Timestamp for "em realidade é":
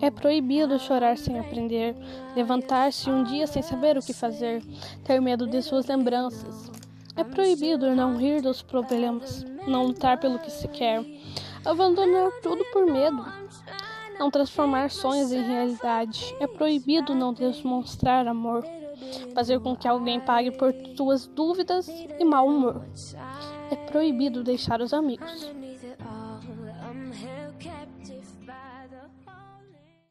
15.32-16.46